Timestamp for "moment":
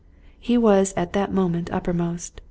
1.31-1.71